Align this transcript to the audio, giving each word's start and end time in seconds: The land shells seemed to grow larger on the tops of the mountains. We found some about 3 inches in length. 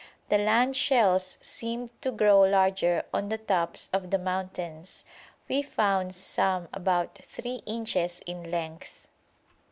The 0.29 0.39
land 0.39 0.75
shells 0.75 1.37
seemed 1.43 1.91
to 2.01 2.09
grow 2.09 2.41
larger 2.41 3.03
on 3.13 3.29
the 3.29 3.37
tops 3.37 3.87
of 3.93 4.09
the 4.09 4.17
mountains. 4.17 5.05
We 5.47 5.61
found 5.61 6.15
some 6.15 6.67
about 6.73 7.19
3 7.21 7.59
inches 7.67 8.19
in 8.25 8.49
length. 8.49 9.05